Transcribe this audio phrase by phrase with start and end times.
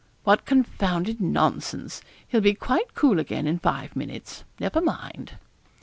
[0.23, 2.01] What confounded nonsense!
[2.27, 4.43] He'll be quite cool again in five minutes.
[4.59, 5.33] Never mind.'